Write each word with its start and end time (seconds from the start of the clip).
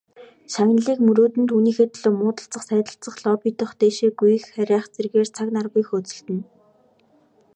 Шагналыг 0.53 0.99
мөрөөднө, 1.07 1.43
түүнийхээ 1.49 1.87
төлөө 1.93 2.13
муудалцах, 2.19 2.63
сайдалцах, 2.67 3.15
лоббидох, 3.23 3.71
дээшээ 3.79 4.11
гүйх 4.19 4.43
харайх 4.53 4.85
зэргээр 4.95 5.29
цаг 5.35 5.47
наргүй 5.55 5.83
хөөцөлдөнө. 5.87 6.43